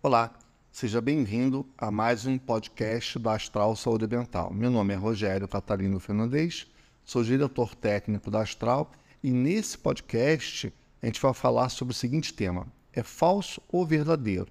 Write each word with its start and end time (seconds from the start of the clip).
Olá, 0.00 0.32
seja 0.70 1.00
bem-vindo 1.00 1.66
a 1.76 1.90
mais 1.90 2.24
um 2.24 2.38
podcast 2.38 3.18
da 3.18 3.34
Astral 3.34 3.74
Saúde 3.74 4.04
Ambiental. 4.04 4.54
Meu 4.54 4.70
nome 4.70 4.94
é 4.94 4.96
Rogério 4.96 5.48
Catarino 5.48 5.98
Fernandes, 5.98 6.68
sou 7.04 7.24
diretor 7.24 7.74
técnico 7.74 8.30
da 8.30 8.42
Astral 8.42 8.92
e 9.24 9.32
nesse 9.32 9.76
podcast 9.76 10.72
a 11.02 11.06
gente 11.06 11.20
vai 11.20 11.34
falar 11.34 11.68
sobre 11.70 11.90
o 11.90 11.96
seguinte 11.96 12.32
tema: 12.32 12.68
é 12.92 13.02
falso 13.02 13.60
ou 13.68 13.84
verdadeiro? 13.84 14.46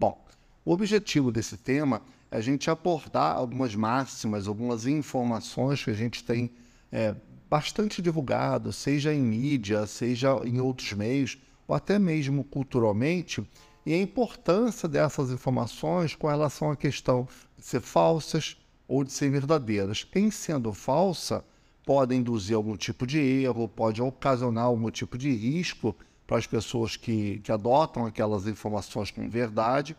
Bom, 0.00 0.24
o 0.64 0.72
objetivo 0.72 1.30
desse 1.30 1.58
tema 1.58 2.00
é 2.30 2.38
a 2.38 2.40
gente 2.40 2.70
abordar 2.70 3.36
algumas 3.36 3.74
máximas, 3.74 4.48
algumas 4.48 4.86
informações 4.86 5.84
que 5.84 5.90
a 5.90 5.94
gente 5.94 6.24
tem 6.24 6.50
é, 6.90 7.14
bastante 7.50 8.00
divulgado, 8.00 8.72
seja 8.72 9.12
em 9.12 9.20
mídia, 9.20 9.86
seja 9.86 10.40
em 10.42 10.58
outros 10.58 10.94
meios, 10.94 11.36
ou 11.68 11.76
até 11.76 11.98
mesmo 11.98 12.42
culturalmente 12.44 13.46
e 13.86 13.92
a 13.92 14.00
importância 14.00 14.88
dessas 14.88 15.30
informações 15.30 16.14
com 16.14 16.26
relação 16.26 16.70
à 16.70 16.76
questão 16.76 17.28
de 17.56 17.64
ser 17.64 17.80
falsas 17.80 18.56
ou 18.88 19.04
de 19.04 19.12
ser 19.12 19.30
verdadeiras. 19.30 20.06
Em 20.14 20.30
sendo 20.30 20.72
falsa, 20.72 21.44
pode 21.84 22.14
induzir 22.14 22.56
algum 22.56 22.76
tipo 22.76 23.06
de 23.06 23.18
erro, 23.18 23.68
pode 23.68 24.00
ocasionar 24.00 24.64
algum 24.64 24.90
tipo 24.90 25.18
de 25.18 25.30
risco 25.30 25.94
para 26.26 26.38
as 26.38 26.46
pessoas 26.46 26.96
que, 26.96 27.40
que 27.40 27.52
adotam 27.52 28.06
aquelas 28.06 28.46
informações 28.46 29.10
como 29.10 29.28
verdade. 29.28 29.96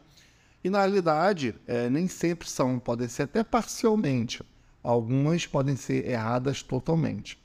E 0.64 0.70
na 0.70 0.80
realidade, 0.80 1.54
é, 1.68 1.90
nem 1.90 2.08
sempre 2.08 2.50
são, 2.50 2.80
podem 2.80 3.08
ser 3.08 3.24
até 3.24 3.44
parcialmente. 3.44 4.44
Algumas 4.82 5.46
podem 5.46 5.76
ser 5.76 6.08
erradas 6.08 6.64
totalmente. 6.64 7.38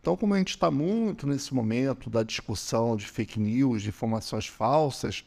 Então, 0.00 0.16
como 0.16 0.34
a 0.34 0.38
gente 0.38 0.50
está 0.50 0.70
muito 0.70 1.26
nesse 1.26 1.54
momento 1.54 2.10
da 2.10 2.22
discussão 2.22 2.96
de 2.96 3.06
fake 3.06 3.38
news, 3.38 3.82
de 3.82 3.88
informações 3.88 4.46
falsas, 4.46 5.24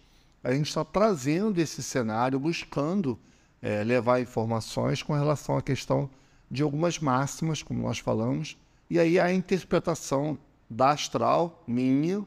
a 0.47 0.53
gente 0.53 0.67
está 0.67 0.85
trazendo 0.85 1.59
esse 1.59 1.83
cenário, 1.83 2.39
buscando 2.39 3.19
é, 3.61 3.83
levar 3.83 4.21
informações 4.21 5.03
com 5.03 5.11
relação 5.11 5.57
à 5.57 5.61
questão 5.61 6.09
de 6.49 6.63
algumas 6.63 6.99
máximas, 6.99 7.61
como 7.61 7.81
nós 7.81 7.99
falamos, 7.99 8.57
e 8.89 8.97
aí 8.97 9.19
a 9.19 9.33
interpretação 9.33 10.37
da 10.69 10.91
Astral, 10.91 11.61
minha, 11.67 12.25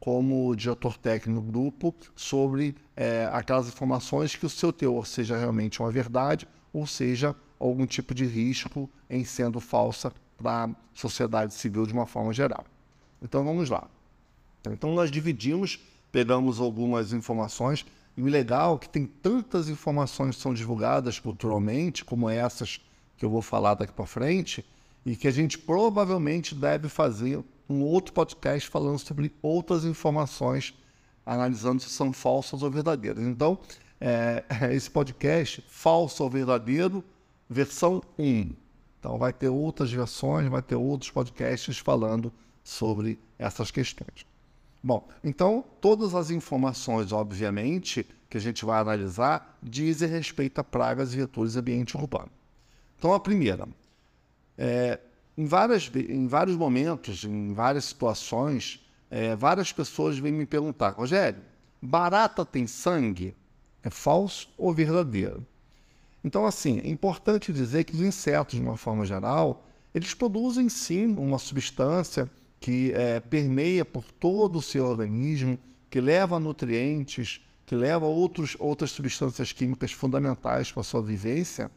como 0.00 0.56
diretor 0.56 0.96
técnico 0.96 1.42
do 1.42 1.52
grupo, 1.52 1.94
sobre 2.16 2.74
é, 2.96 3.28
aquelas 3.30 3.68
informações 3.68 4.34
que 4.34 4.46
o 4.46 4.48
seu 4.48 4.72
teor 4.72 5.06
seja 5.06 5.36
realmente 5.36 5.80
uma 5.80 5.90
verdade, 5.90 6.48
ou 6.72 6.86
seja, 6.86 7.36
algum 7.60 7.84
tipo 7.84 8.14
de 8.14 8.24
risco 8.24 8.88
em 9.10 9.26
sendo 9.26 9.60
falsa 9.60 10.10
para 10.38 10.64
a 10.64 10.70
sociedade 10.94 11.52
civil 11.52 11.84
de 11.84 11.92
uma 11.92 12.06
forma 12.06 12.32
geral. 12.32 12.64
Então 13.20 13.44
vamos 13.44 13.68
lá. 13.68 13.86
Então 14.66 14.94
nós 14.94 15.10
dividimos 15.10 15.78
pegamos 16.10 16.60
algumas 16.60 17.12
informações. 17.12 17.84
E 18.16 18.22
o 18.22 18.26
legal 18.26 18.76
é 18.76 18.78
que 18.78 18.88
tem 18.88 19.06
tantas 19.06 19.68
informações 19.68 20.36
que 20.36 20.42
são 20.42 20.52
divulgadas 20.52 21.18
culturalmente, 21.18 22.04
como 22.04 22.28
essas 22.28 22.80
que 23.16 23.24
eu 23.24 23.30
vou 23.30 23.42
falar 23.42 23.74
daqui 23.74 23.92
para 23.92 24.06
frente, 24.06 24.64
e 25.04 25.16
que 25.16 25.26
a 25.28 25.30
gente 25.30 25.58
provavelmente 25.58 26.54
deve 26.54 26.88
fazer 26.88 27.42
um 27.68 27.82
outro 27.82 28.12
podcast 28.12 28.68
falando 28.68 28.98
sobre 28.98 29.32
outras 29.42 29.84
informações, 29.84 30.74
analisando 31.24 31.82
se 31.82 31.90
são 31.90 32.12
falsas 32.12 32.62
ou 32.62 32.70
verdadeiras. 32.70 33.22
Então, 33.24 33.58
é, 34.00 34.44
esse 34.72 34.90
podcast, 34.90 35.64
falso 35.68 36.22
ou 36.22 36.30
verdadeiro, 36.30 37.04
versão 37.48 38.02
1. 38.18 38.50
Então, 38.98 39.18
vai 39.18 39.32
ter 39.32 39.48
outras 39.48 39.92
versões, 39.92 40.48
vai 40.48 40.62
ter 40.62 40.76
outros 40.76 41.10
podcasts 41.10 41.78
falando 41.78 42.32
sobre 42.64 43.18
essas 43.38 43.70
questões. 43.70 44.26
Bom, 44.82 45.08
então 45.24 45.64
todas 45.80 46.14
as 46.14 46.30
informações, 46.30 47.12
obviamente, 47.12 48.06
que 48.28 48.36
a 48.36 48.40
gente 48.40 48.64
vai 48.64 48.80
analisar, 48.80 49.58
dizem 49.62 50.08
respeito 50.08 50.60
a 50.60 50.64
pragas 50.64 51.12
e 51.12 51.16
vetores 51.16 51.54
do 51.54 51.60
ambiente 51.60 51.96
urbano. 51.96 52.30
Então, 52.98 53.12
a 53.12 53.20
primeira, 53.20 53.66
é, 54.56 54.98
em, 55.36 55.46
várias, 55.46 55.90
em 55.94 56.26
vários 56.26 56.56
momentos, 56.56 57.24
em 57.24 57.52
várias 57.52 57.86
situações, 57.86 58.84
é, 59.10 59.34
várias 59.34 59.72
pessoas 59.72 60.18
vêm 60.18 60.32
me 60.32 60.44
perguntar, 60.44 60.90
Rogério, 60.90 61.40
barata 61.80 62.44
tem 62.44 62.66
sangue? 62.66 63.34
É 63.82 63.90
falso 63.90 64.48
ou 64.58 64.74
verdadeiro? 64.74 65.46
Então, 66.22 66.44
assim, 66.44 66.80
é 66.80 66.88
importante 66.88 67.52
dizer 67.52 67.84
que 67.84 67.94
os 67.94 68.00
insetos, 68.00 68.56
de 68.56 68.60
uma 68.60 68.76
forma 68.76 69.06
geral, 69.06 69.64
eles 69.94 70.12
produzem 70.12 70.68
sim 70.68 71.06
uma 71.16 71.38
substância 71.38 72.28
que 72.60 72.92
é, 72.92 73.20
permeia 73.20 73.84
por 73.84 74.04
todo 74.04 74.58
o 74.58 74.62
seu 74.62 74.86
organismo, 74.86 75.58
que 75.90 76.00
leva 76.00 76.38
nutrientes, 76.38 77.40
que 77.64 77.74
leva 77.74 78.06
outros, 78.06 78.56
outras 78.58 78.90
substâncias 78.90 79.52
químicas 79.52 79.92
fundamentais 79.92 80.72
para 80.72 80.80
a 80.80 80.84
sua 80.84 81.02
vivência, 81.02 81.70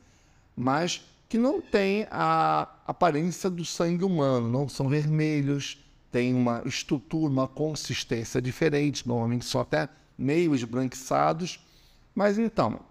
mas 0.56 1.06
que 1.28 1.38
não 1.38 1.62
tem 1.62 2.08
a 2.12 2.68
aparência 2.86 3.50
do 3.50 3.64
sangue 3.64 4.04
humano, 4.04 4.50
não 4.50 4.68
são 4.68 4.90
vermelhos, 4.90 5.82
têm 6.12 6.34
uma 6.34 6.62
estrutura, 6.66 7.32
uma 7.32 7.48
consistência 7.48 8.42
diferente, 8.42 9.08
normalmente 9.08 9.46
são 9.46 9.62
até 9.62 9.88
meio 10.18 10.54
esbranquiçados. 10.54 11.66
Mas 12.14 12.38
então, 12.38 12.82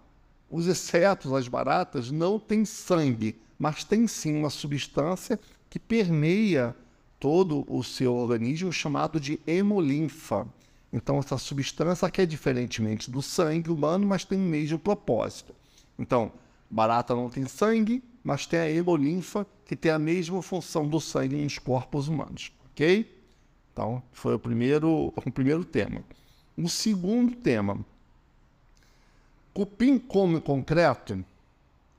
os 0.49 0.67
insetos, 0.67 1.31
as 1.33 1.47
baratas, 1.47 2.09
não 2.09 2.39
têm 2.39 2.65
sangue, 2.65 3.39
mas 3.59 3.83
têm 3.83 4.07
sim 4.07 4.35
uma 4.35 4.49
substância 4.49 5.39
que 5.69 5.77
permeia 5.77 6.75
todo 7.21 7.63
o 7.67 7.83
seu 7.83 8.15
organismo 8.15 8.73
chamado 8.73 9.19
de 9.19 9.39
hemolinfa. 9.45 10.47
Então, 10.91 11.19
essa 11.19 11.37
substância 11.37 12.09
que 12.09 12.19
é 12.19 12.25
diferentemente 12.25 13.11
do 13.11 13.21
sangue 13.21 13.69
humano, 13.69 14.07
mas 14.07 14.25
tem 14.25 14.39
o 14.39 14.41
mesmo 14.41 14.79
propósito. 14.79 15.53
Então, 15.99 16.31
barata 16.67 17.13
não 17.13 17.29
tem 17.29 17.45
sangue, 17.45 18.03
mas 18.23 18.47
tem 18.47 18.59
a 18.59 18.69
hemolinfa, 18.69 19.45
que 19.65 19.75
tem 19.75 19.91
a 19.91 19.99
mesma 19.99 20.41
função 20.41 20.87
do 20.87 20.99
sangue 20.99 21.35
nos 21.35 21.59
corpos 21.59 22.07
humanos. 22.07 22.51
Ok? 22.71 23.07
Então, 23.71 24.01
foi 24.11 24.33
o 24.33 24.39
primeiro, 24.39 25.13
o 25.15 25.31
primeiro 25.31 25.63
tema. 25.63 26.03
O 26.57 26.67
segundo 26.67 27.35
tema. 27.35 27.77
Cupim 29.53 29.99
come 29.99 30.41
concreto? 30.41 31.23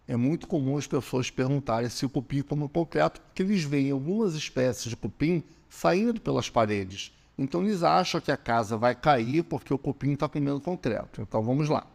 É 0.07 0.17
muito 0.17 0.49
comum 0.49 0.77
as 0.77 0.87
pessoas 0.87 1.31
perguntarem 1.31 1.89
se 1.89 2.05
o 2.05 2.11
cupim 2.11 2.43
come 2.43 2.69
concreto, 2.69 3.21
porque 3.21 3.43
eles 3.43 3.63
veem 3.63 3.93
algumas 3.93 4.35
espécies 4.35 4.91
de 4.91 4.97
cupim 4.97 5.43
saindo 5.71 6.21
pelas 6.21 6.51
paredes. 6.51 7.13
Então 7.39 7.63
eles 7.63 7.83
acham 7.83 8.21
que 8.21 8.31
a 8.31 8.37
casa 8.37 8.77
vai 8.77 8.95
cair 8.95 9.43
porque 9.45 9.73
o 9.73 9.79
cupim 9.79 10.13
está 10.13 10.29
comendo 10.29 10.61
concreto. 10.61 11.23
Então 11.23 11.43
vamos 11.43 11.69
lá. 11.69 11.87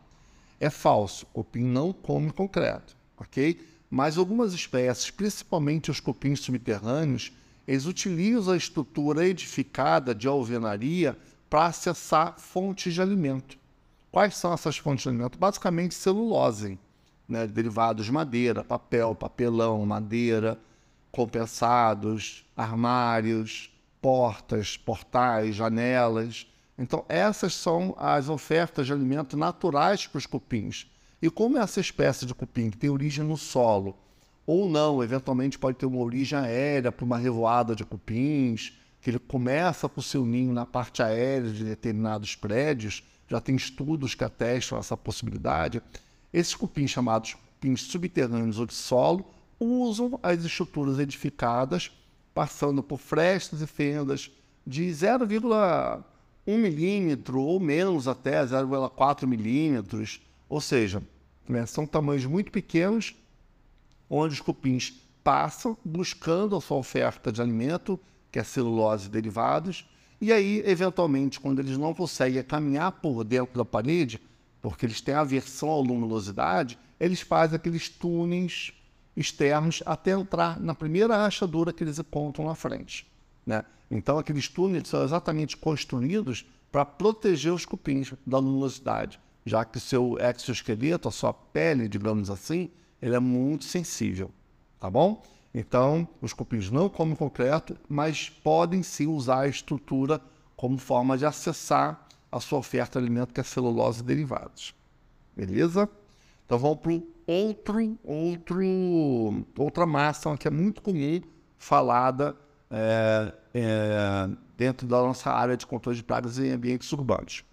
É 0.59 0.69
falso, 0.69 1.25
o 1.25 1.33
cupim 1.33 1.63
não 1.63 1.93
come 1.93 2.31
concreto, 2.31 2.95
ok? 3.17 3.59
Mas 3.89 4.17
algumas 4.17 4.53
espécies, 4.53 5.11
principalmente 5.11 5.91
os 5.91 5.99
cupins 5.99 6.39
subterrâneos, 6.39 7.31
eles 7.67 7.85
utilizam 7.85 8.53
a 8.53 8.57
estrutura 8.57 9.27
edificada 9.27 10.15
de 10.15 10.27
alvenaria 10.27 11.17
para 11.49 11.67
acessar 11.67 12.39
fontes 12.39 12.93
de 12.93 13.01
alimento. 13.01 13.57
Quais 14.11 14.35
são 14.35 14.53
essas 14.53 14.77
fontes 14.77 15.03
de 15.03 15.09
alimento? 15.09 15.37
Basicamente 15.37 15.93
celulose 15.93 16.79
né, 17.27 17.45
derivados 17.45 18.05
de 18.05 18.11
madeira, 18.11 18.63
papel, 18.63 19.13
papelão, 19.13 19.85
madeira, 19.85 20.59
compensados, 21.11 22.45
armários, 22.55 23.71
portas, 24.01 24.77
portais, 24.77 25.55
janelas. 25.55 26.47
Então, 26.77 27.03
essas 27.09 27.53
são 27.53 27.95
as 27.97 28.29
ofertas 28.29 28.85
de 28.85 28.93
alimento 28.93 29.35
naturais 29.35 30.05
para 30.07 30.19
os 30.19 30.25
cupins. 30.25 30.87
E 31.21 31.29
como 31.29 31.57
essa 31.57 31.79
espécie 31.79 32.25
de 32.25 32.35
cupim 32.35 32.69
que 32.69 32.77
tem 32.77 32.89
origem 32.89 33.25
no 33.25 33.35
solo, 33.35 33.97
ou 34.45 34.69
não, 34.69 35.03
eventualmente 35.03 35.59
pode 35.59 35.77
ter 35.77 35.85
uma 35.85 35.99
origem 35.99 36.37
aérea 36.37 36.91
para 36.91 37.03
uma 37.03 37.17
revoada 37.17 37.75
de 37.75 37.83
cupins, 37.83 38.73
que 39.01 39.09
ele 39.09 39.19
começa 39.19 39.89
com 39.89 39.99
o 39.99 40.03
seu 40.03 40.25
ninho 40.25 40.53
na 40.53 40.65
parte 40.65 41.01
aérea 41.01 41.49
de 41.49 41.63
determinados 41.63 42.35
prédios, 42.35 43.03
já 43.27 43.41
tem 43.41 43.55
estudos 43.55 44.15
que 44.15 44.23
atestam 44.23 44.77
essa 44.77 44.95
possibilidade. 44.95 45.81
Esses 46.33 46.55
cupins, 46.55 46.91
chamados 46.91 47.33
cupins 47.33 47.81
subterrâneos 47.81 48.59
ou 48.59 48.65
de 48.65 48.73
solo, 48.73 49.25
usam 49.59 50.19
as 50.21 50.43
estruturas 50.43 50.99
edificadas, 50.99 51.91
passando 52.33 52.83
por 52.83 52.99
frestas 52.99 53.61
e 53.61 53.67
fendas 53.67 54.29
de 54.65 54.83
0,1 54.85 56.03
milímetro 56.45 57.41
ou 57.41 57.59
menos 57.59 58.07
até 58.07 58.43
0,4 58.45 59.25
milímetros, 59.25 60.21
ou 60.47 60.61
seja, 60.61 61.01
né, 61.47 61.65
são 61.65 61.87
tamanhos 61.87 62.25
muito 62.25 62.51
pequenos, 62.51 63.15
onde 64.09 64.33
os 64.33 64.41
cupins 64.41 65.01
passam 65.23 65.77
buscando 65.83 66.55
a 66.55 66.61
sua 66.61 66.77
oferta 66.77 67.31
de 67.31 67.41
alimento, 67.41 67.99
que 68.31 68.39
é 68.39 68.43
celulose 68.43 69.07
e 69.07 69.09
derivados, 69.09 69.89
e 70.19 70.31
aí, 70.31 70.63
eventualmente, 70.65 71.39
quando 71.39 71.59
eles 71.59 71.77
não 71.77 71.93
conseguem 71.93 72.41
caminhar 72.43 72.91
por 72.91 73.23
dentro 73.23 73.55
da 73.55 73.65
parede, 73.65 74.19
porque 74.69 74.85
eles 74.85 74.99
têm 74.99 75.15
aversão 75.15 75.71
à 75.71 75.77
luminosidade, 75.77 76.77
eles 76.99 77.21
fazem 77.21 77.55
aqueles 77.55 77.87
túneis 77.87 78.73
externos 79.15 79.81
até 79.85 80.11
entrar 80.11 80.59
na 80.59 80.75
primeira 80.75 81.15
rachadura 81.15 81.71
que 81.71 81.85
eles 81.85 81.97
encontram 81.99 82.45
na 82.45 82.53
frente. 82.53 83.09
Né? 83.45 83.63
Então, 83.89 84.19
aqueles 84.19 84.49
túneis 84.49 84.89
são 84.89 85.05
exatamente 85.05 85.55
construídos 85.55 86.45
para 86.69 86.83
proteger 86.83 87.53
os 87.53 87.65
cupins 87.65 88.13
da 88.25 88.39
luminosidade. 88.39 89.21
já 89.45 89.63
que 89.63 89.79
seu 89.79 90.17
exoesqueleto, 90.19 91.07
a 91.07 91.11
sua 91.11 91.31
pele, 91.31 91.87
digamos 91.87 92.29
assim, 92.29 92.69
ele 93.01 93.15
é 93.15 93.19
muito 93.19 93.63
sensível, 93.63 94.29
tá 94.77 94.89
bom? 94.89 95.23
Então, 95.53 96.05
os 96.21 96.33
cupins 96.33 96.69
não 96.69 96.89
comem 96.89 97.15
concreto, 97.15 97.77
mas 97.87 98.27
podem 98.29 98.83
sim 98.83 99.07
usar 99.07 99.43
a 99.43 99.47
estrutura 99.47 100.19
como 100.57 100.77
forma 100.77 101.17
de 101.17 101.25
acessar 101.25 102.05
a 102.31 102.39
sua 102.39 102.59
oferta 102.59 102.99
de 102.99 103.05
alimento, 103.05 103.33
que 103.33 103.39
é 103.39 103.43
celulose 103.43 104.01
e 104.01 104.03
derivados. 104.03 104.75
Beleza? 105.35 105.89
Então 106.45 106.57
vamos 106.57 106.79
para 106.79 106.93
outro, 107.27 107.97
outro, 108.03 109.45
outra 109.57 109.85
massa 109.85 110.35
que 110.37 110.47
é 110.47 110.51
muito 110.51 110.81
comum 110.81 111.21
falada 111.57 112.35
é, 112.71 113.33
é, 113.53 114.29
dentro 114.57 114.87
da 114.87 114.97
nossa 114.97 115.31
área 115.31 115.57
de 115.57 115.65
controle 115.65 115.97
de 115.97 116.03
pragas 116.03 116.39
em 116.39 116.51
ambientes 116.51 116.91
urbanos. 116.91 117.43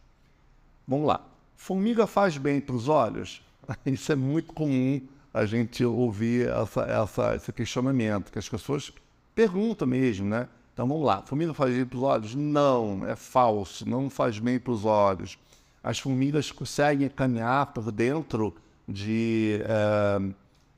Vamos 0.87 1.07
lá. 1.07 1.27
Formiga 1.57 2.07
faz 2.07 2.37
bem 2.37 2.61
para 2.61 2.75
os 2.75 2.89
olhos? 2.89 3.43
Isso 3.87 4.13
é 4.13 4.17
muito 4.17 4.53
comum 4.53 5.01
a 5.33 5.45
gente 5.45 5.85
ouvir 5.85 6.49
essa, 6.49 6.83
essa, 6.83 7.35
esse 7.35 7.53
questionamento, 7.53 8.31
que 8.31 8.39
as 8.39 8.49
pessoas 8.49 8.93
perguntam 9.35 9.89
mesmo, 9.89 10.29
né? 10.29 10.49
Então 10.75 10.89
vamos 10.89 11.07
lá. 11.07 11.23
Formiga 11.23 11.55
faz 11.55 11.73
bem 11.73 11.87
para 11.87 11.97
os 11.97 12.03
olhos? 12.03 12.35
Não, 12.35 13.07
é 13.07 13.15
falso, 13.15 13.89
não 13.89 14.11
faz 14.11 14.41
bem 14.41 14.59
para 14.59 14.73
os 14.73 14.85
olhos. 14.85 15.39
As 15.81 16.01
formigas 16.01 16.51
conseguem 16.51 17.09
caminhar 17.09 17.73
por 17.73 17.93
dentro 17.93 18.53
de 18.87 19.61
é, 19.63 20.35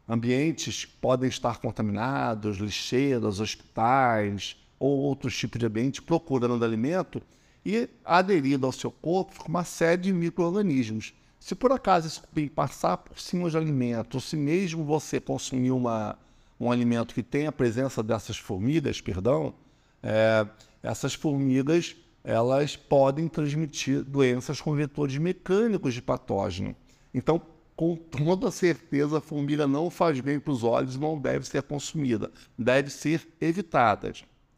ambientes 0.06 0.84
que 0.84 0.92
podem 0.98 1.30
estar 1.30 1.58
contaminados, 1.58 2.58
lixeiras, 2.58 3.40
hospitais 3.40 4.56
ou 4.78 4.98
outros 4.98 5.34
tipos 5.34 5.58
de 5.58 5.64
ambiente 5.64 6.02
procurando 6.02 6.62
alimento 6.62 7.22
e 7.64 7.88
aderido 8.04 8.66
ao 8.66 8.72
seu 8.72 8.90
corpo 8.90 9.44
uma 9.48 9.64
série 9.64 10.02
de 10.02 10.12
micro-organismos. 10.12 11.14
Se 11.40 11.54
por 11.54 11.72
acaso 11.72 12.06
esse 12.06 12.20
cupim 12.20 12.48
passar 12.48 12.98
por 12.98 13.18
cima 13.18 13.48
de 13.48 13.56
alimento, 13.56 14.16
ou 14.16 14.20
se 14.20 14.36
mesmo 14.36 14.84
você 14.84 15.18
consumir 15.18 15.70
uma, 15.70 16.18
um 16.60 16.70
alimento 16.70 17.14
que 17.14 17.22
tem 17.22 17.46
a 17.46 17.52
presença 17.52 18.02
dessas 18.02 18.36
formigas, 18.36 19.00
perdão, 19.00 19.54
é, 20.02 20.46
essas 20.82 21.14
formigas 21.14 21.96
elas 22.26 22.74
podem 22.74 23.28
transmitir 23.28 24.02
doenças 24.02 24.60
com 24.60 24.74
vetores 24.74 25.16
mecânicos 25.16 25.94
de 25.94 26.02
patógeno. 26.02 26.74
Então, 27.14 27.40
com 27.76 27.94
toda 27.94 28.50
certeza, 28.50 29.18
a 29.18 29.20
formiga 29.20 29.64
não 29.68 29.88
faz 29.90 30.18
bem 30.18 30.40
para 30.40 30.52
os 30.52 30.64
olhos, 30.64 30.96
não 30.96 31.16
deve 31.16 31.46
ser 31.46 31.62
consumida, 31.62 32.32
deve 32.58 32.90
ser 32.90 33.28
evitada. 33.40 34.12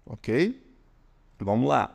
Ok? 0.06 0.64
Vamos 1.38 1.68
lá. 1.68 1.94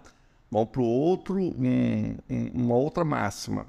Vamos 0.52 0.70
para 0.70 0.84
outro, 0.84 1.40
um, 1.40 2.18
um, 2.30 2.48
uma 2.54 2.76
outra 2.76 3.04
máxima. 3.04 3.66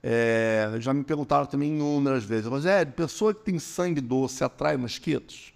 É, 0.00 0.70
já 0.78 0.94
me 0.94 1.02
perguntaram 1.02 1.46
também 1.46 1.74
inúmeras 1.74 2.22
vezes, 2.22 2.46
Rogério, 2.46 2.92
pessoa 2.92 3.34
que 3.34 3.42
tem 3.42 3.58
sangue 3.58 4.00
doce 4.00 4.44
atrai 4.44 4.76
mosquitos? 4.76 5.52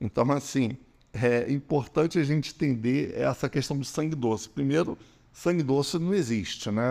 Então, 0.00 0.30
assim, 0.30 0.76
é 1.14 1.50
importante 1.50 2.18
a 2.18 2.24
gente 2.24 2.52
entender 2.54 3.14
essa 3.16 3.48
questão 3.48 3.78
do 3.78 3.84
sangue 3.84 4.16
doce. 4.16 4.48
Primeiro, 4.48 4.98
sangue 5.32 5.62
doce 5.62 5.98
não 5.98 6.12
existe, 6.12 6.70
né? 6.70 6.82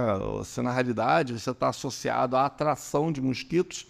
Na 0.58 0.72
realidade, 0.72 1.34
você 1.34 1.52
está 1.52 1.70
associado 1.70 2.36
à 2.38 2.46
atração 2.46 3.12
de 3.12 3.22
mosquitos 3.22 3.88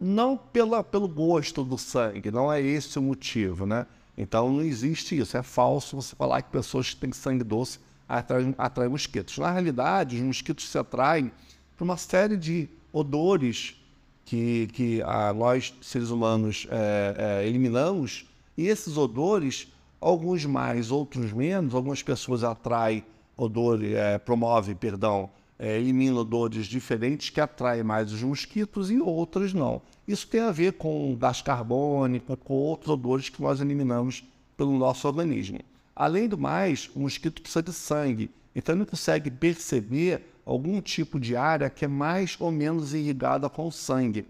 não 0.00 0.36
pela, 0.36 0.84
pelo 0.84 1.08
gosto 1.08 1.64
do 1.64 1.76
sangue, 1.76 2.30
não 2.30 2.52
é 2.52 2.60
esse 2.60 2.98
o 2.98 3.02
motivo, 3.02 3.66
né? 3.66 3.86
Então 4.16 4.52
não 4.52 4.62
existe 4.62 5.18
isso, 5.18 5.36
é 5.36 5.42
falso 5.42 5.96
você 5.96 6.14
falar 6.14 6.42
que 6.42 6.50
pessoas 6.50 6.92
que 6.92 7.00
têm 7.00 7.12
sangue 7.12 7.44
doce 7.44 7.78
atraem, 8.08 8.54
atraem 8.58 8.90
mosquitos. 8.90 9.38
Na 9.38 9.50
realidade, 9.50 10.16
os 10.16 10.22
mosquitos 10.22 10.68
se 10.68 10.78
atraem 10.78 11.30
por 11.76 11.84
uma 11.84 11.96
série 11.96 12.36
de 12.36 12.68
odores 12.92 13.76
que, 14.24 14.68
que 14.72 15.02
nós, 15.36 15.74
seres 15.80 16.10
humanos, 16.10 16.66
é, 16.70 17.40
é, 17.42 17.48
eliminamos, 17.48 18.27
e 18.58 18.66
esses 18.66 18.96
odores, 18.96 19.72
alguns 20.00 20.44
mais, 20.44 20.90
outros 20.90 21.32
menos, 21.32 21.76
algumas 21.76 22.02
pessoas 22.02 22.42
atraem 22.42 23.04
odor, 23.36 23.78
é, 23.84 24.18
promove, 24.18 24.74
perdão, 24.74 25.30
é, 25.56 25.78
elimina 25.78 26.18
odores 26.18 26.66
diferentes 26.66 27.30
que 27.30 27.40
atraem 27.40 27.84
mais 27.84 28.12
os 28.12 28.20
mosquitos 28.20 28.90
e 28.90 28.98
outras 28.98 29.54
não. 29.54 29.80
Isso 30.08 30.26
tem 30.26 30.40
a 30.40 30.50
ver 30.50 30.72
com 30.72 31.16
gás 31.16 31.40
carbônico, 31.40 32.36
com 32.36 32.54
outros 32.54 32.90
odores 32.90 33.28
que 33.28 33.40
nós 33.40 33.60
eliminamos 33.60 34.24
pelo 34.56 34.76
nosso 34.76 35.06
organismo. 35.06 35.60
Além 35.94 36.28
do 36.28 36.36
mais, 36.36 36.90
o 36.96 37.00
mosquito 37.00 37.40
precisa 37.40 37.62
de 37.62 37.72
sangue, 37.72 38.28
então 38.56 38.74
ele 38.74 38.86
consegue 38.86 39.30
perceber 39.30 40.34
algum 40.44 40.80
tipo 40.80 41.20
de 41.20 41.36
área 41.36 41.70
que 41.70 41.84
é 41.84 41.88
mais 41.88 42.36
ou 42.40 42.50
menos 42.50 42.92
irrigada 42.92 43.48
com 43.48 43.70
sangue. 43.70 44.26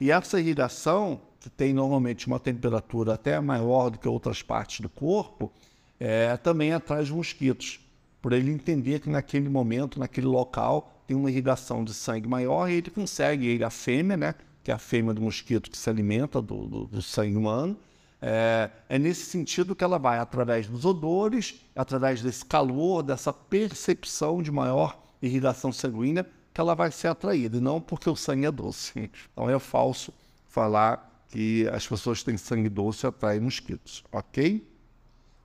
E 0.00 0.10
essa 0.10 0.40
irrigação, 0.40 1.20
tem 1.50 1.72
normalmente 1.72 2.26
uma 2.26 2.40
temperatura 2.40 3.14
até 3.14 3.38
maior 3.40 3.90
do 3.90 3.98
que 3.98 4.08
outras 4.08 4.42
partes 4.42 4.80
do 4.80 4.88
corpo, 4.88 5.52
é, 5.98 6.36
também 6.36 6.72
atrai 6.72 7.02
os 7.02 7.10
mosquitos 7.10 7.80
por 8.20 8.32
ele 8.32 8.50
entender 8.50 9.00
que 9.00 9.08
naquele 9.08 9.48
momento, 9.48 9.98
naquele 10.00 10.26
local, 10.26 10.92
tem 11.06 11.16
uma 11.16 11.30
irrigação 11.30 11.84
de 11.84 11.94
sangue 11.94 12.28
maior 12.28 12.68
e 12.68 12.74
ele 12.74 12.90
consegue, 12.90 13.46
ele, 13.46 13.62
a 13.62 13.70
fêmea, 13.70 14.16
né, 14.16 14.34
que 14.64 14.70
é 14.70 14.74
a 14.74 14.78
fêmea 14.78 15.14
do 15.14 15.22
mosquito 15.22 15.70
que 15.70 15.78
se 15.78 15.88
alimenta 15.88 16.42
do, 16.42 16.66
do, 16.66 16.84
do 16.86 17.02
sangue 17.02 17.36
humano, 17.36 17.76
é, 18.20 18.70
é, 18.88 18.98
nesse 18.98 19.26
sentido 19.26 19.76
que 19.76 19.84
ela 19.84 19.98
vai, 19.98 20.18
através 20.18 20.66
dos 20.66 20.84
odores, 20.84 21.60
através 21.74 22.22
desse 22.22 22.44
calor, 22.44 23.02
dessa 23.02 23.32
percepção 23.32 24.42
de 24.42 24.50
maior 24.50 24.98
irrigação 25.22 25.70
sanguínea, 25.70 26.26
que 26.52 26.60
ela 26.60 26.74
vai 26.74 26.90
ser 26.90 27.08
atraída, 27.08 27.58
e 27.58 27.60
não 27.60 27.80
porque 27.80 28.08
o 28.08 28.16
sangue 28.16 28.46
é 28.46 28.50
doce. 28.50 29.10
Então 29.32 29.48
é 29.48 29.58
falso 29.58 30.12
falar 30.48 31.05
que 31.28 31.68
as 31.68 31.86
pessoas 31.86 32.22
têm 32.22 32.36
sangue 32.36 32.68
doce 32.68 33.06
atraem 33.06 33.40
mosquitos, 33.40 34.04
ok? 34.12 34.66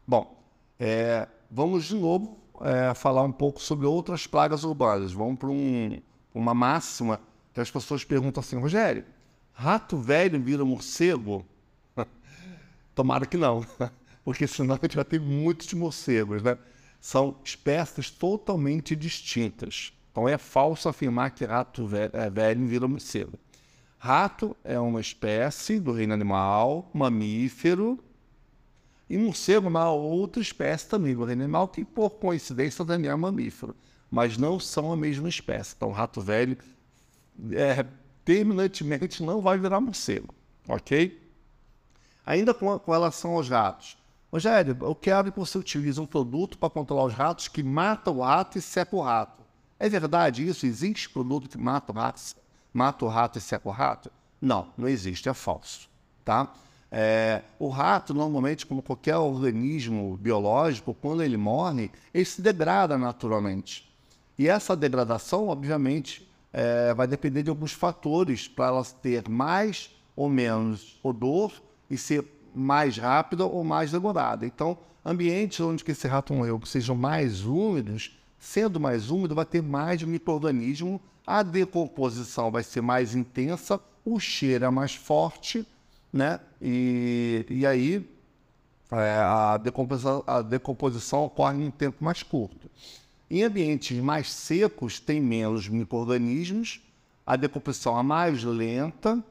Bom, 0.08 0.44
é, 0.80 1.28
vamos 1.50 1.86
de 1.86 1.96
novo 1.96 2.40
é, 2.62 2.94
falar 2.94 3.24
um 3.24 3.32
pouco 3.32 3.62
sobre 3.62 3.86
outras 3.86 4.28
pragas 4.28 4.64
urbanas. 4.64 5.12
Vamos 5.12 5.40
para 5.40 5.50
um, 5.50 6.02
uma 6.34 6.54
máxima 6.54 7.20
que 7.54 7.60
as 7.60 7.70
pessoas 7.70 8.04
perguntam 8.04 8.42
assim, 8.42 8.58
Rogério, 8.58 9.06
rato 9.52 9.98
velho 9.98 10.42
vira 10.42 10.64
morcego? 10.64 11.46
Tomara 12.96 13.26
que 13.26 13.38
não, 13.38 13.66
porque 14.24 14.48
senão 14.48 14.76
a 14.76 14.80
gente 14.82 14.96
vai 14.96 15.06
ter 15.06 15.20
muitos 15.20 15.74
morcegos, 15.74 16.42
né? 16.42 16.58
São 17.00 17.38
espécies 17.44 18.12
totalmente 18.12 18.96
distintas. 18.96 19.92
Então 20.12 20.28
é 20.30 20.38
falso 20.38 20.88
afirmar 20.88 21.32
que 21.32 21.46
rato 21.46 21.88
velho, 21.88 22.12
é, 22.14 22.30
velho 22.30 22.68
vira 22.68 22.88
morcego. 22.88 23.40
Rato 24.04 24.58
é 24.64 24.80
uma 24.80 25.00
espécie 25.00 25.80
do 25.80 25.92
reino 25.92 26.12
animal, 26.12 26.90
mamífero, 26.92 28.04
e 29.08 29.16
morcego 29.16 29.68
é 29.68 29.70
uma 29.70 29.92
outra 29.92 30.42
espécie 30.42 30.88
também 30.88 31.14
do 31.14 31.24
reino 31.24 31.44
animal, 31.44 31.68
que 31.68 31.86
por 31.86 32.10
coincidência 32.10 32.84
também 32.84 33.12
é 33.12 33.16
mamífero, 33.16 33.76
mas 34.10 34.40
não 34.40 34.60
são 34.60 34.92
a 34.92 34.98
mesma 34.98 35.30
espécie. 35.30 35.76
Então, 35.78 35.90
o 35.90 35.92
rato 35.92 36.20
velho 36.20 36.58
é, 37.52 37.86
terminantemente 38.26 39.22
não 39.22 39.40
vai 39.40 39.60
virar 39.60 39.80
morcego, 39.80 40.34
ok? 40.68 41.22
Ainda 42.26 42.56
com, 42.56 42.80
com 42.80 42.92
relação 42.92 43.34
aos 43.34 43.48
ratos. 43.48 44.00
Rogério, 44.32 44.76
eu 44.82 44.96
quero 44.96 45.32
que 45.32 45.38
você 45.38 45.60
utilize 45.60 46.02
um 46.02 46.08
produto 46.08 46.58
para 46.58 46.72
controlar 46.72 47.06
os 47.06 47.14
ratos 47.14 47.48
que 47.48 47.62
mata 47.62 48.10
o 48.10 48.22
rato 48.22 48.58
e 48.58 48.62
seca 48.64 48.96
o 48.96 49.02
rato. 49.02 49.44
É 49.78 49.88
verdade 49.88 50.48
isso? 50.48 50.66
Existe 50.66 51.08
produto 51.08 51.48
que 51.48 51.58
mata 51.60 51.92
o 51.92 51.96
rato, 51.96 52.20
mata 52.74 53.06
o 53.06 53.08
rato 53.08 53.38
e 53.38 53.42
seca 53.42 53.68
o 53.68 53.72
rato? 53.72 54.12
Não, 54.42 54.70
não 54.78 54.88
existe, 54.88 55.30
é 55.30 55.34
falso. 55.34 55.90
Tá? 56.26 56.52
É, 56.92 57.42
o 57.58 57.70
rato, 57.70 58.14
normalmente, 58.14 58.66
como 58.66 58.82
qualquer 58.82 59.16
organismo 59.16 60.18
biológico, 60.18 60.94
quando 60.94 61.24
ele 61.24 61.38
morre, 61.38 61.90
ele 62.14 62.26
se 62.26 62.42
degrada 62.42 62.98
naturalmente. 62.98 63.90
E 64.38 64.48
essa 64.48 64.76
degradação, 64.76 65.48
obviamente, 65.48 66.28
é, 66.52 66.94
vai 66.94 67.08
depender 67.08 67.44
de 67.44 67.50
alguns 67.50 67.72
fatores 67.72 68.48
para 68.48 68.68
elas 68.68 68.92
ter 68.92 69.30
mais 69.30 69.90
ou 70.16 70.30
menos 70.30 71.00
odor 71.02 71.54
e 71.90 71.98
ser 71.98 72.26
mais 72.54 72.98
rápida 72.98 73.46
ou 73.46 73.64
mais 73.64 73.92
demorada. 73.92 74.46
Então, 74.46 74.78
ambientes 75.06 75.60
onde 75.62 75.84
esse 75.88 76.08
rato 76.08 76.34
morreu 76.34 76.60
que 76.60 76.68
sejam 76.68 76.96
mais 76.96 77.46
úmidos, 77.46 78.20
sendo 78.38 78.80
mais 78.80 79.10
úmido, 79.10 79.36
vai 79.36 79.46
ter 79.46 79.62
mais 79.62 80.04
microorganismo, 80.04 81.00
a 81.26 81.44
decomposição 81.44 82.52
vai 82.52 82.64
ser 82.64 82.82
mais 82.82 83.16
intensa, 83.16 83.80
o 84.04 84.20
cheiro 84.20 84.66
é 84.66 84.70
mais 84.70 84.96
forte 84.96 85.66
né? 86.12 86.40
E, 86.62 87.46
e 87.50 87.66
aí 87.66 88.08
é, 88.92 89.18
a, 89.20 89.58
decomposição, 89.58 90.24
a 90.28 90.42
decomposição 90.42 91.26
ocorre 91.26 91.58
em 91.58 91.68
um 91.68 91.72
tempo 91.72 92.04
mais 92.04 92.22
curto. 92.22 92.70
Em 93.30 93.44
ambientes 93.44 93.98
mais 94.04 94.30
secos, 94.32 95.00
tem 95.00 95.22
menos 95.22 95.70
micro-organismos, 95.70 96.82
a 97.26 97.36
decomposição 97.36 97.98
é 97.98 98.04
mais 98.04 98.44
lenta 98.44 99.24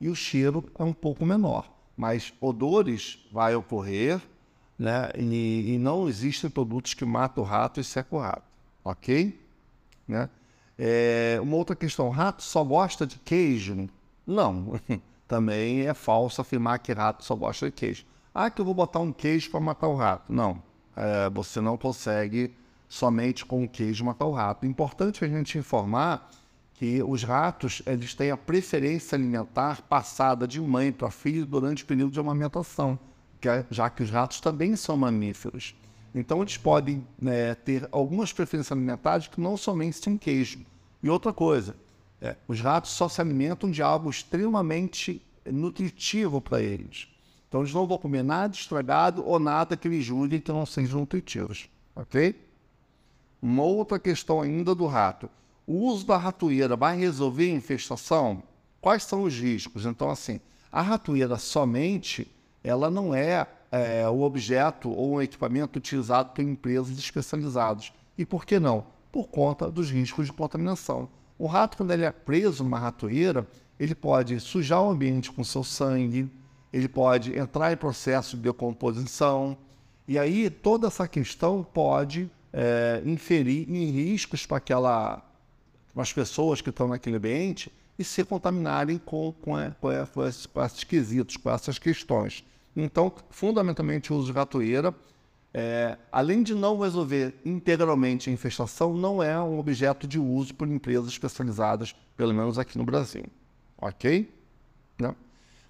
e 0.00 0.08
o 0.08 0.14
cheiro 0.14 0.64
é 0.78 0.84
um 0.84 0.92
pouco 0.92 1.26
menor. 1.26 1.68
Mas 1.96 2.32
odores 2.40 3.18
vai 3.32 3.56
ocorrer, 3.56 4.20
né? 4.78 5.10
E, 5.18 5.74
e 5.74 5.78
não 5.78 6.08
existem 6.08 6.48
produtos 6.48 6.94
que 6.94 7.04
matam 7.04 7.42
o 7.42 7.46
rato 7.46 7.80
e 7.80 7.84
secam 7.84 8.20
o 8.20 8.22
rato, 8.22 8.44
ok? 8.84 9.36
Né? 10.06 10.30
É, 10.78 11.38
uma 11.42 11.56
outra 11.56 11.74
questão, 11.74 12.08
rato 12.08 12.42
só 12.42 12.62
gosta 12.62 13.06
de 13.06 13.18
queijo? 13.18 13.88
Não, 14.26 14.80
também 15.26 15.86
é 15.86 15.92
falso 15.92 16.40
afirmar 16.40 16.78
que 16.78 16.92
rato 16.92 17.24
só 17.24 17.34
gosta 17.34 17.66
de 17.66 17.72
queijo. 17.72 18.06
Ah, 18.32 18.48
que 18.48 18.60
eu 18.60 18.64
vou 18.64 18.74
botar 18.74 19.00
um 19.00 19.12
queijo 19.12 19.50
para 19.50 19.58
matar 19.58 19.88
o 19.88 19.96
rato. 19.96 20.32
Não, 20.32 20.62
é, 20.94 21.28
você 21.30 21.60
não 21.60 21.76
consegue 21.76 22.54
somente 22.88 23.44
com 23.44 23.64
o 23.64 23.68
queijo 23.68 24.04
matar 24.04 24.26
o 24.26 24.32
rato. 24.32 24.64
Importante 24.64 25.24
a 25.24 25.28
gente 25.28 25.58
informar 25.58 26.30
que 26.74 27.02
os 27.02 27.24
ratos 27.24 27.82
eles 27.84 28.14
têm 28.14 28.30
a 28.30 28.36
preferência 28.36 29.16
alimentar 29.16 29.82
passada 29.82 30.46
de 30.46 30.60
mãe 30.60 30.92
para 30.92 31.10
filho 31.10 31.44
durante 31.44 31.82
o 31.82 31.86
período 31.86 32.12
de 32.12 32.20
amamentação, 32.20 32.96
que 33.40 33.48
é, 33.48 33.66
já 33.68 33.90
que 33.90 34.04
os 34.04 34.10
ratos 34.10 34.40
também 34.40 34.76
são 34.76 34.96
mamíferos. 34.96 35.74
Então 36.14 36.42
eles 36.42 36.56
podem 36.56 37.06
né, 37.20 37.54
ter 37.54 37.88
algumas 37.92 38.32
preferências 38.32 38.72
alimentares 38.72 39.28
que 39.28 39.40
não 39.40 39.56
somente 39.56 40.00
têm 40.00 40.16
queijo. 40.16 40.60
E 41.02 41.08
outra 41.08 41.32
coisa, 41.32 41.76
é, 42.20 42.36
os 42.46 42.60
ratos 42.60 42.90
só 42.90 43.08
se 43.08 43.20
alimentam 43.20 43.70
de 43.70 43.82
algo 43.82 44.10
extremamente 44.10 45.22
nutritivo 45.46 46.40
para 46.40 46.60
eles. 46.60 47.08
Então 47.48 47.60
eles 47.60 47.72
não 47.72 47.86
vão 47.86 47.98
comer 47.98 48.22
nada 48.22 48.54
estragado 48.54 49.24
ou 49.26 49.38
nada 49.38 49.76
que 49.76 49.88
lhes 49.88 50.04
julguem 50.04 50.40
que 50.40 50.52
não 50.52 50.66
sejam 50.66 51.00
nutritivos. 51.00 51.68
Ok? 51.94 52.34
Uma 53.40 53.62
outra 53.62 53.98
questão 53.98 54.40
ainda 54.40 54.74
do 54.74 54.86
rato 54.86 55.30
o 55.68 55.84
uso 55.84 56.06
da 56.06 56.16
ratoeira 56.16 56.74
vai 56.74 56.96
resolver 56.96 57.50
a 57.50 57.54
infestação? 57.54 58.42
Quais 58.80 59.02
são 59.02 59.24
os 59.24 59.38
riscos? 59.38 59.84
Então, 59.84 60.08
assim, 60.08 60.40
a 60.72 60.80
ratoeira 60.80 61.36
somente, 61.36 62.26
ela 62.64 62.90
não 62.90 63.14
é, 63.14 63.46
é 63.70 64.08
o 64.08 64.22
objeto 64.22 64.90
ou 64.90 65.14
um 65.14 65.22
equipamento 65.22 65.78
utilizado 65.78 66.30
por 66.30 66.42
empresas 66.42 66.98
especializadas. 66.98 67.92
E 68.16 68.24
por 68.24 68.44
que 68.44 68.58
não? 68.58 68.86
Por 69.12 69.28
conta 69.28 69.70
dos 69.70 69.90
riscos 69.90 70.26
de 70.26 70.32
contaminação. 70.32 71.08
O 71.38 71.46
rato, 71.46 71.76
quando 71.76 71.92
ele 71.92 72.04
é 72.04 72.10
preso 72.10 72.64
numa 72.64 72.78
ratoeira, 72.78 73.46
ele 73.78 73.94
pode 73.94 74.40
sujar 74.40 74.82
o 74.82 74.90
ambiente 74.90 75.30
com 75.30 75.44
seu 75.44 75.62
sangue, 75.62 76.28
ele 76.72 76.88
pode 76.88 77.38
entrar 77.38 77.72
em 77.72 77.76
processo 77.76 78.36
de 78.36 78.42
decomposição, 78.42 79.56
e 80.06 80.18
aí 80.18 80.50
toda 80.50 80.88
essa 80.88 81.06
questão 81.06 81.62
pode 81.62 82.30
é, 82.52 83.02
inferir 83.04 83.70
em 83.70 83.90
riscos 83.90 84.46
para 84.46 84.56
aquela 84.56 85.24
as 85.96 86.12
pessoas 86.12 86.60
que 86.60 86.70
estão 86.70 86.88
naquele 86.88 87.16
ambiente 87.16 87.72
e 87.98 88.04
se 88.04 88.24
contaminarem 88.24 88.98
com, 88.98 89.34
com, 89.42 89.54
com, 89.80 89.88
com 90.12 90.26
esses 90.64 90.84
quesitos, 90.84 91.36
com 91.36 91.50
essas 91.50 91.76
questões. 91.78 92.44
Então, 92.80 93.12
fundamentalmente, 93.28 94.12
o 94.12 94.16
uso 94.16 94.32
de 94.32 94.38
ratoeira, 94.38 94.94
é, 95.52 95.98
além 96.12 96.44
de 96.44 96.54
não 96.54 96.78
resolver 96.78 97.34
integralmente 97.44 98.30
a 98.30 98.32
infestação, 98.32 98.94
não 98.94 99.20
é 99.20 99.38
um 99.40 99.58
objeto 99.58 100.06
de 100.06 100.18
uso 100.18 100.54
por 100.54 100.68
empresas 100.68 101.08
especializadas, 101.08 101.92
pelo 102.16 102.32
menos 102.32 102.56
aqui 102.56 102.78
no 102.78 102.84
Brasil. 102.84 103.24
Ok? 103.76 104.32
Né? 104.96 105.12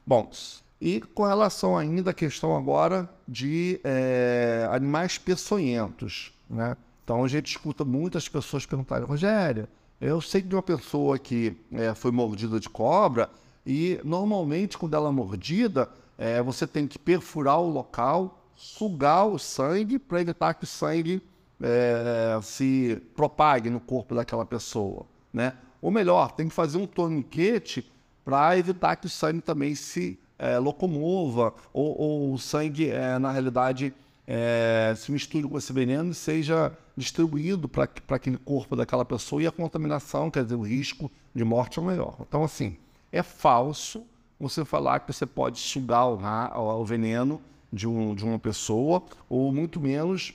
Bom, 0.06 0.30
e 0.78 1.00
com 1.00 1.24
relação 1.24 1.78
ainda 1.78 2.10
à 2.10 2.14
questão 2.14 2.54
agora 2.54 3.08
de 3.26 3.80
é, 3.82 4.68
animais 4.70 5.16
peçonhentos, 5.16 6.32
né? 6.48 6.76
Então 7.02 7.24
a 7.24 7.28
gente 7.28 7.46
escuta 7.46 7.86
muitas 7.86 8.28
pessoas 8.28 8.66
perguntarem, 8.66 9.06
Rogério, 9.06 9.66
eu 9.98 10.20
sei 10.20 10.42
de 10.42 10.54
uma 10.54 10.62
pessoa 10.62 11.18
que 11.18 11.56
é, 11.72 11.94
foi 11.94 12.10
mordida 12.10 12.60
de 12.60 12.68
cobra 12.68 13.30
e 13.66 13.98
normalmente 14.04 14.76
quando 14.76 14.94
ela 14.94 15.08
é 15.08 15.12
mordida, 15.12 15.88
é, 16.18 16.42
você 16.42 16.66
tem 16.66 16.86
que 16.86 16.98
perfurar 16.98 17.60
o 17.60 17.70
local, 17.70 18.44
sugar 18.56 19.24
o 19.26 19.38
sangue 19.38 20.00
para 20.00 20.20
evitar 20.20 20.52
que 20.54 20.64
o 20.64 20.66
sangue 20.66 21.22
é, 21.62 22.38
se 22.42 23.00
propague 23.14 23.70
no 23.70 23.78
corpo 23.78 24.16
daquela 24.16 24.44
pessoa, 24.44 25.06
né? 25.32 25.54
Ou 25.80 25.92
melhor, 25.92 26.32
tem 26.32 26.48
que 26.48 26.54
fazer 26.54 26.76
um 26.76 26.86
torniquete 26.86 27.88
para 28.24 28.58
evitar 28.58 28.96
que 28.96 29.06
o 29.06 29.08
sangue 29.08 29.40
também 29.40 29.76
se 29.76 30.18
é, 30.36 30.58
locomova 30.58 31.54
ou, 31.72 32.00
ou, 32.00 32.32
o 32.34 32.38
sangue, 32.38 32.90
é, 32.90 33.16
na 33.18 33.30
realidade, 33.30 33.94
é, 34.26 34.92
se 34.96 35.12
misture 35.12 35.48
com 35.48 35.56
esse 35.56 35.72
veneno 35.72 36.10
e 36.10 36.14
seja 36.14 36.76
distribuído 36.96 37.68
para 37.68 37.88
aquele 38.08 38.36
corpo 38.38 38.74
daquela 38.74 39.04
pessoa 39.04 39.40
e 39.40 39.46
a 39.46 39.52
contaminação, 39.52 40.30
quer 40.30 40.42
dizer, 40.42 40.56
o 40.56 40.62
risco 40.62 41.10
de 41.32 41.44
morte 41.44 41.78
é 41.78 41.82
maior. 41.82 42.16
Então, 42.20 42.42
assim, 42.42 42.76
é 43.12 43.22
falso 43.22 44.04
você 44.38 44.64
falar 44.64 45.00
que 45.00 45.12
você 45.12 45.26
pode 45.26 45.58
sugar 45.58 46.06
o, 46.06 46.80
o 46.80 46.84
veneno 46.84 47.40
de, 47.72 47.86
um, 47.86 48.14
de 48.14 48.24
uma 48.24 48.38
pessoa 48.38 49.02
ou 49.28 49.52
muito 49.52 49.80
menos 49.80 50.34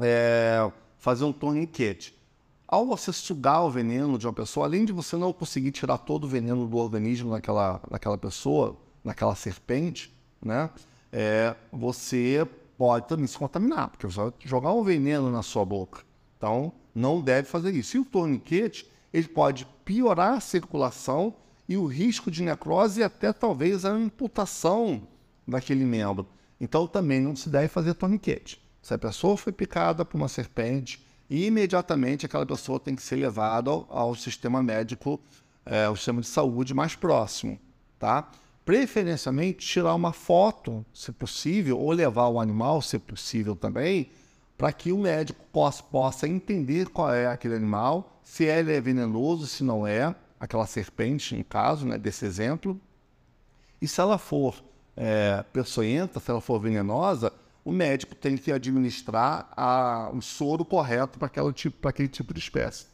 é, 0.00 0.70
fazer 0.98 1.24
um 1.24 1.32
torniquete. 1.32 2.18
Ao 2.66 2.86
você 2.86 3.12
sugar 3.12 3.62
o 3.64 3.70
veneno 3.70 4.16
de 4.16 4.26
uma 4.26 4.32
pessoa, 4.32 4.66
além 4.66 4.84
de 4.84 4.92
você 4.92 5.16
não 5.16 5.32
conseguir 5.32 5.72
tirar 5.72 5.98
todo 5.98 6.24
o 6.24 6.28
veneno 6.28 6.66
do 6.66 6.76
organismo 6.76 7.32
daquela, 7.32 7.80
daquela 7.90 8.16
pessoa, 8.16 8.76
naquela 9.02 9.34
serpente, 9.34 10.14
né? 10.40 10.70
É, 11.12 11.56
você 11.72 12.46
pode 12.78 13.08
também 13.08 13.26
se 13.26 13.36
contaminar, 13.36 13.88
porque 13.88 14.06
você 14.06 14.20
vai 14.20 14.32
jogar 14.44 14.72
um 14.72 14.84
veneno 14.84 15.30
na 15.30 15.42
sua 15.42 15.64
boca. 15.64 16.02
Então, 16.38 16.72
não 16.94 17.20
deve 17.20 17.48
fazer 17.48 17.74
isso. 17.74 17.96
E 17.96 18.00
o 18.00 18.04
torniquete, 18.04 18.88
ele 19.12 19.26
pode 19.28 19.66
piorar 19.84 20.34
a 20.34 20.40
circulação 20.40 21.34
e 21.70 21.76
o 21.76 21.86
risco 21.86 22.32
de 22.32 22.42
necrose 22.42 22.98
e 22.98 23.04
até 23.04 23.32
talvez 23.32 23.84
a 23.84 23.90
amputação 23.90 25.06
daquele 25.46 25.84
membro. 25.84 26.26
Então, 26.60 26.84
também 26.84 27.20
não 27.20 27.36
se 27.36 27.48
deve 27.48 27.68
fazer 27.68 27.94
torniquete. 27.94 28.60
Se 28.82 28.92
a 28.92 28.98
pessoa 28.98 29.36
foi 29.36 29.52
picada 29.52 30.04
por 30.04 30.16
uma 30.16 30.26
serpente, 30.26 31.00
imediatamente 31.30 32.26
aquela 32.26 32.44
pessoa 32.44 32.80
tem 32.80 32.96
que 32.96 33.02
ser 33.02 33.14
levada 33.14 33.70
ao, 33.70 33.86
ao 33.88 34.14
sistema 34.16 34.60
médico, 34.60 35.20
é, 35.64 35.84
ao 35.84 35.94
sistema 35.94 36.20
de 36.20 36.26
saúde 36.26 36.74
mais 36.74 36.96
próximo, 36.96 37.56
tá? 38.00 38.28
preferencialmente 38.64 39.64
tirar 39.64 39.94
uma 39.94 40.12
foto, 40.12 40.84
se 40.92 41.12
possível, 41.12 41.78
ou 41.78 41.92
levar 41.92 42.26
o 42.26 42.40
animal, 42.40 42.82
se 42.82 42.98
possível 42.98 43.54
também, 43.54 44.10
para 44.58 44.72
que 44.72 44.90
o 44.90 44.98
médico 44.98 45.44
possa, 45.52 45.84
possa 45.84 46.26
entender 46.26 46.88
qual 46.88 47.14
é 47.14 47.28
aquele 47.28 47.54
animal, 47.54 48.20
se 48.24 48.42
ele 48.42 48.74
é 48.74 48.80
venenoso, 48.80 49.46
se 49.46 49.62
não 49.62 49.86
é, 49.86 50.12
aquela 50.40 50.66
serpente, 50.66 51.36
no 51.36 51.44
caso, 51.44 51.86
né, 51.86 51.96
desse 51.96 52.24
exemplo. 52.24 52.80
E 53.80 53.86
se 53.86 54.00
ela 54.00 54.18
for 54.18 54.64
é, 54.96 55.44
peçonhenta, 55.52 56.18
se 56.18 56.30
ela 56.30 56.40
for 56.40 56.58
venenosa, 56.58 57.32
o 57.64 57.70
médico 57.70 58.14
tem 58.14 58.36
que 58.36 58.50
administrar 58.50 59.52
a, 59.54 60.10
o 60.12 60.20
soro 60.20 60.64
correto 60.64 61.18
para 61.18 61.52
tipo, 61.52 61.86
aquele 61.86 62.08
tipo 62.08 62.34
de 62.34 62.40
espécie 62.40 62.86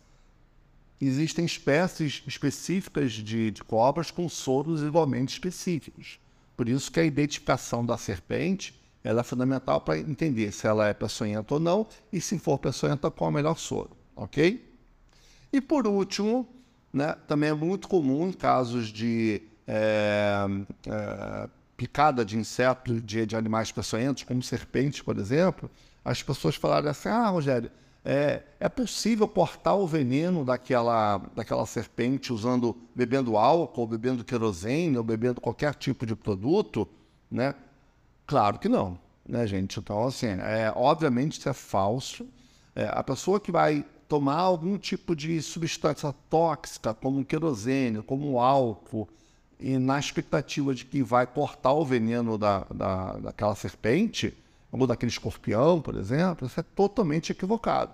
existem 1.00 1.44
espécies 1.44 2.22
específicas 2.26 3.12
de, 3.12 3.50
de 3.50 3.64
cobras 3.64 4.10
com 4.10 4.28
soros 4.28 4.82
igualmente 4.82 5.34
específicos. 5.34 6.18
Por 6.56 6.68
isso 6.68 6.90
que 6.90 7.00
a 7.00 7.04
identificação 7.04 7.84
da 7.84 7.98
serpente 7.98 8.74
ela 9.04 9.20
é 9.20 9.24
fundamental 9.24 9.80
para 9.80 9.98
entender 9.98 10.50
se 10.52 10.66
ela 10.66 10.88
é 10.88 10.94
peçonhenta 10.94 11.54
ou 11.54 11.60
não 11.60 11.86
e 12.12 12.20
se 12.20 12.38
for 12.38 12.58
peçonhenta, 12.58 13.10
qual 13.10 13.28
é 13.28 13.30
o 13.30 13.34
melhor 13.34 13.56
soro, 13.56 13.90
ok? 14.16 14.64
E 15.52 15.60
por 15.60 15.86
último, 15.86 16.48
né, 16.96 17.14
também 17.28 17.50
é 17.50 17.54
muito 17.54 17.88
comum 17.88 18.28
em 18.28 18.32
casos 18.32 18.88
de 18.88 19.42
é, 19.66 20.46
é, 20.88 21.48
picada 21.76 22.24
de 22.24 22.38
insetos, 22.38 23.04
de, 23.04 23.26
de 23.26 23.36
animais 23.36 23.70
peçonhentos, 23.70 24.22
como 24.22 24.42
serpentes, 24.42 25.02
por 25.02 25.18
exemplo, 25.18 25.70
as 26.02 26.22
pessoas 26.22 26.54
falarem 26.54 26.88
assim, 26.88 27.10
ah, 27.10 27.28
Rogério, 27.28 27.70
é, 28.02 28.42
é 28.58 28.66
possível 28.66 29.28
cortar 29.28 29.74
o 29.74 29.86
veneno 29.86 30.42
daquela, 30.42 31.18
daquela 31.34 31.66
serpente 31.66 32.32
usando, 32.32 32.74
bebendo 32.94 33.36
álcool, 33.36 33.86
bebendo 33.86 34.24
querosene, 34.24 34.96
ou 34.96 35.04
bebendo 35.04 35.38
qualquer 35.38 35.74
tipo 35.74 36.06
de 36.06 36.16
produto, 36.16 36.88
né? 37.30 37.54
Claro 38.26 38.58
que 38.58 38.70
não, 38.70 38.98
né, 39.28 39.46
gente? 39.46 39.78
Então, 39.78 40.06
assim, 40.06 40.28
é, 40.28 40.72
obviamente 40.74 41.38
isso 41.38 41.48
é 41.48 41.52
falso. 41.52 42.26
É, 42.74 42.88
a 42.90 43.02
pessoa 43.02 43.38
que 43.38 43.52
vai 43.52 43.84
tomar 44.08 44.36
algum 44.36 44.78
tipo 44.78 45.14
de 45.14 45.40
substância 45.42 46.14
tóxica, 46.30 46.94
como 46.94 47.24
querosene, 47.24 48.02
como 48.02 48.40
álcool, 48.40 49.08
e 49.58 49.78
na 49.78 49.98
expectativa 49.98 50.74
de 50.74 50.84
que 50.84 51.02
vai 51.02 51.26
cortar 51.26 51.72
o 51.72 51.84
veneno 51.84 52.36
da, 52.36 52.66
da, 52.72 53.12
daquela 53.14 53.54
serpente, 53.54 54.36
ou 54.70 54.86
daquele 54.86 55.10
escorpião, 55.10 55.80
por 55.80 55.94
exemplo, 55.94 56.46
isso 56.46 56.60
é 56.60 56.62
totalmente 56.62 57.32
equivocado. 57.32 57.92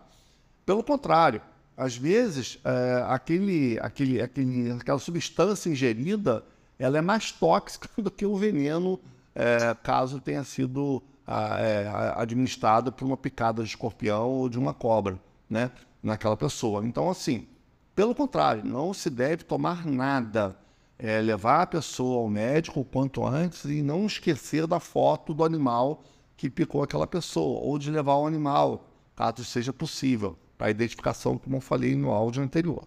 Pelo 0.67 0.83
contrário, 0.83 1.41
às 1.77 1.97
vezes 1.97 2.59
é, 2.65 3.05
aquele, 3.09 3.79
aquele, 3.81 4.21
aquele, 4.21 4.73
aquela 4.73 4.99
substância 4.99 5.71
ingerida 5.71 6.45
ela 6.79 6.99
é 6.99 7.01
mais 7.01 7.31
tóxica 7.31 7.89
do 8.03 8.11
que 8.11 8.27
o 8.27 8.37
veneno 8.37 8.99
é, 9.35 9.75
caso 9.83 10.21
tenha 10.21 10.45
sido 10.45 11.03
é, 11.27 11.89
administrado 12.17 12.93
por 12.93 13.05
uma 13.05 13.17
picada 13.17 13.63
de 13.63 13.69
escorpião 13.69 14.29
ou 14.29 14.49
de 14.49 14.59
uma 14.59 14.75
cobra, 14.75 15.19
né, 15.49 15.71
naquela 16.03 16.37
pessoa. 16.37 16.85
Então, 16.85 17.09
assim, 17.09 17.47
pelo 17.95 18.15
contrário, 18.15 18.65
não 18.65 18.93
se 18.93 19.09
deve 19.09 19.45
tomar 19.45 19.87
nada. 19.87 20.57
É, 20.99 21.21
levar 21.21 21.63
a 21.63 21.67
pessoa 21.67 22.23
ao 22.23 22.29
médico 22.29 22.81
o 22.81 22.85
quanto 22.85 23.27
antes 23.27 23.65
e 23.65 23.83
não 23.83 24.07
esquecer 24.07 24.67
da 24.67 24.79
foto 24.79 25.35
do 25.35 25.45
animal 25.45 26.05
que 26.37 26.49
picou 26.49 26.83
aquela 26.83 27.07
pessoa, 27.07 27.61
ou 27.61 27.79
de 27.79 27.91
levar 27.91 28.17
o 28.17 28.27
animal, 28.27 28.89
caso 29.15 29.45
seja 29.45 29.73
possível, 29.73 30.37
para 30.57 30.71
identificação, 30.71 31.39
como 31.39 31.57
eu 31.57 31.61
falei 31.61 31.95
no 31.95 32.11
áudio 32.11 32.43
anterior. 32.43 32.87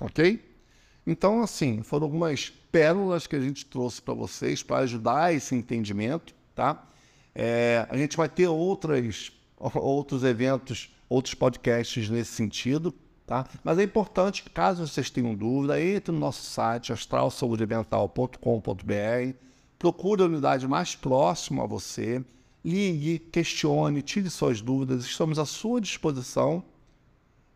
Ok? 0.00 0.44
Então, 1.06 1.40
assim, 1.42 1.82
foram 1.82 2.04
algumas 2.04 2.50
pérolas 2.50 3.26
que 3.26 3.36
a 3.36 3.40
gente 3.40 3.64
trouxe 3.66 4.02
para 4.02 4.14
vocês 4.14 4.62
para 4.62 4.78
ajudar 4.78 5.32
esse 5.34 5.54
entendimento, 5.54 6.34
tá? 6.54 6.84
É, 7.34 7.86
a 7.88 7.96
gente 7.96 8.16
vai 8.16 8.28
ter 8.28 8.48
outras, 8.48 9.32
outros 9.74 10.24
eventos, 10.24 10.90
outros 11.08 11.34
podcasts 11.34 12.10
nesse 12.10 12.32
sentido, 12.32 12.94
tá? 13.26 13.46
Mas 13.64 13.78
é 13.78 13.82
importante, 13.82 14.44
caso 14.50 14.86
vocês 14.86 15.10
tenham 15.10 15.34
dúvida, 15.34 15.80
entre 15.80 16.12
no 16.12 16.18
nosso 16.18 16.42
site 16.42 16.92
astralsaudemental.com.br, 16.92 19.34
procure 19.78 20.22
a 20.22 20.26
unidade 20.26 20.68
mais 20.68 20.94
próxima 20.94 21.64
a 21.64 21.66
você, 21.66 22.22
ligue, 22.64 23.18
questione, 23.18 24.02
tire 24.02 24.30
suas 24.30 24.60
dúvidas, 24.60 25.04
estamos 25.04 25.38
à 25.38 25.44
sua 25.44 25.80
disposição 25.80 26.62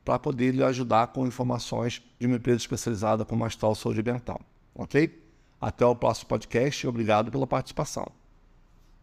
para 0.04 0.19
poder 0.19 0.52
lhe 0.52 0.62
ajudar 0.62 1.09
com 1.09 1.26
informações 1.26 2.02
de 2.19 2.26
uma 2.26 2.37
empresa 2.37 2.59
especializada 2.59 3.25
como 3.25 3.45
Astral 3.45 3.75
Saúde 3.75 4.00
Ambiental. 4.00 4.40
Ok? 4.75 5.23
Até 5.61 5.85
o 5.85 5.95
próximo 5.95 6.28
podcast 6.28 6.85
e 6.85 6.88
obrigado 6.88 7.30
pela 7.30 7.47
participação. 7.47 8.19